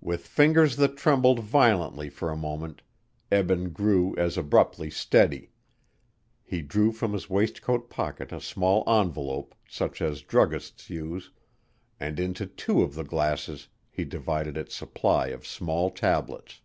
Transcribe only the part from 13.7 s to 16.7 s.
he divided its supply of small tablets.